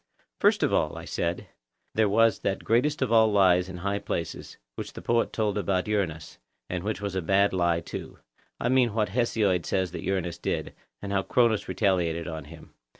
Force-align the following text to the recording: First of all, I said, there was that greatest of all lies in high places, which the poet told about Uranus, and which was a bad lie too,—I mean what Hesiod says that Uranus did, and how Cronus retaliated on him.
First 0.39 0.63
of 0.63 0.73
all, 0.73 0.97
I 0.97 1.05
said, 1.05 1.45
there 1.93 2.09
was 2.09 2.39
that 2.39 2.63
greatest 2.63 3.03
of 3.03 3.11
all 3.11 3.31
lies 3.31 3.69
in 3.69 3.77
high 3.77 3.99
places, 3.99 4.57
which 4.73 4.93
the 4.93 5.01
poet 5.03 5.31
told 5.31 5.59
about 5.59 5.87
Uranus, 5.87 6.39
and 6.71 6.83
which 6.83 7.01
was 7.01 7.13
a 7.13 7.21
bad 7.21 7.53
lie 7.53 7.81
too,—I 7.81 8.67
mean 8.67 8.95
what 8.95 9.09
Hesiod 9.09 9.63
says 9.63 9.91
that 9.91 10.01
Uranus 10.01 10.39
did, 10.39 10.73
and 11.03 11.11
how 11.11 11.21
Cronus 11.21 11.67
retaliated 11.67 12.27
on 12.27 12.45
him. 12.45 12.73